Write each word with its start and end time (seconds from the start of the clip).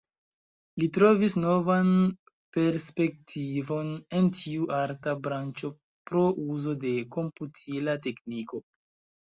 Li 0.83 0.85
trovis 0.93 1.35
novan 1.41 1.91
perspektivon 2.57 3.91
en 4.21 4.31
tiu 4.39 4.65
arta 4.79 5.13
branĉo 5.29 5.73
pro 6.11 6.25
uzo 6.55 6.75
de 6.87 6.99
komputila 7.19 7.99
tekniko. 8.09 8.65